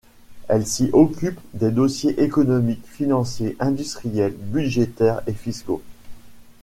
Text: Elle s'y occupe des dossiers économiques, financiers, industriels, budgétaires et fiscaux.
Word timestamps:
Elle 0.47 0.65
s'y 0.65 0.89
occupe 0.93 1.39
des 1.53 1.69
dossiers 1.69 2.19
économiques, 2.23 2.87
financiers, 2.87 3.55
industriels, 3.59 4.33
budgétaires 4.35 5.21
et 5.27 5.33
fiscaux. 5.33 5.83